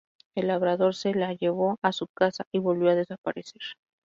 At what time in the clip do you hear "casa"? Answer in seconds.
2.07-2.43